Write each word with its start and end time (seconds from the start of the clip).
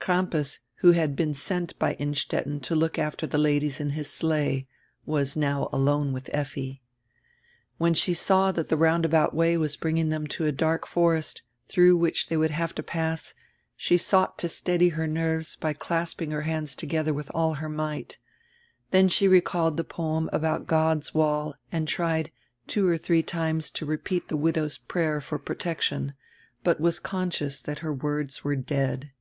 Crampas 0.00 0.58
who 0.78 0.90
had 0.90 1.14
been 1.14 1.34
sent 1.34 1.78
by 1.78 1.92
Inn 1.94 2.14
stetten 2.16 2.58
to 2.62 2.74
look 2.74 2.98
after 2.98 3.28
die 3.28 3.38
ladies 3.38 3.78
in 3.78 3.90
his 3.90 4.10
sleigh, 4.10 4.66
was 5.06 5.36
now 5.36 5.68
alone 5.72 6.12
widi 6.12 6.30
Effi. 6.32 6.82
When 7.78 7.94
she 7.94 8.12
saw 8.12 8.50
diat 8.50 8.66
die 8.66 8.74
roundabout 8.76 9.34
way 9.34 9.56
was 9.56 9.76
bring 9.76 9.98
ing 9.98 10.10
diem 10.10 10.26
to 10.30 10.46
a 10.46 10.50
dark 10.50 10.84
forest, 10.84 11.42
dirough 11.68 11.94
which 11.96 12.26
tiiey 12.28 12.40
would 12.40 12.50
have 12.50 12.74
to 12.74 12.82
pass, 12.82 13.34
she 13.76 13.96
sought 13.96 14.36
to 14.38 14.48
steady 14.48 14.88
her 14.88 15.06
nerves 15.06 15.54
by 15.54 15.72
clasping 15.72 16.32
her 16.32 16.42
hands 16.42 16.74
togedier 16.74 17.14
widi 17.14 17.30
all 17.32 17.54
her 17.54 17.68
might 17.68 18.18
Then 18.90 19.08
she 19.08 19.28
recalled 19.28 19.76
die 19.76 19.84
poem 19.84 20.28
about 20.32 20.66
God's 20.66 21.14
Wall 21.14 21.54
And 21.70 21.86
tried 21.86 22.32
two 22.66 22.88
or 22.88 22.98
diree 22.98 23.24
times 23.24 23.70
to 23.70 23.86
repeat 23.86 24.26
die 24.26 24.34
widow's 24.34 24.76
prayer 24.76 25.20
for 25.20 25.38
protection, 25.38 26.14
but 26.64 26.80
was 26.80 26.98
con 26.98 27.30
scious 27.30 27.62
diat 27.62 27.78
her 27.78 27.94
words 27.94 28.42
were 28.42 28.56
dead. 28.56 29.12